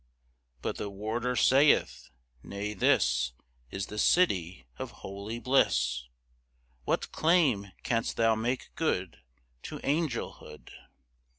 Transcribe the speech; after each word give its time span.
But 0.63 0.77
the 0.77 0.89
Warder 0.89 1.35
saith: 1.35 2.09
"Nay, 2.41 2.73
this 2.73 3.33
Is 3.69 3.85
the 3.85 3.99
City 3.99 4.65
of 4.79 4.89
Holy 5.05 5.37
Bliss. 5.37 6.05
What 6.85 7.11
claim 7.11 7.71
canst 7.83 8.17
thou 8.17 8.33
make 8.33 8.71
good 8.73 9.19
To 9.61 9.77
angelhood?" 9.83 10.71